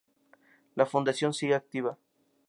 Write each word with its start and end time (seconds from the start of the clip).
La 0.77 0.87
fundación 0.87 1.31
sigue 1.31 1.53
activa. 1.53 1.95